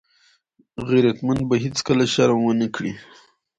غیرتمند 0.87 1.41
به 1.49 1.55
هېڅکله 1.63 2.05
شرم 2.13 2.39
ونه 2.43 2.67
کړي 2.75 2.93